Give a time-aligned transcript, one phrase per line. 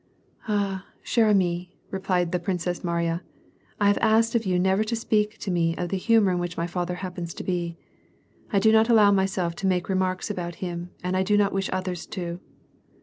[0.47, 3.21] "Ah, chere amie,^ replied the Princess Mariya,
[3.79, 6.57] "I have asked of you never to speak to me of the humor in which
[6.57, 7.77] my father happens to be.
[8.51, 11.69] I do not allow myself to make remarks about him and I do not wish
[11.71, 12.39] others to."